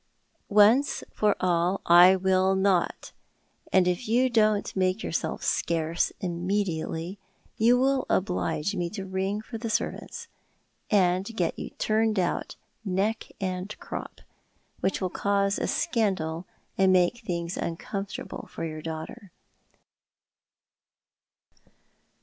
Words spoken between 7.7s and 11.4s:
will oblige me to ring for the servants, and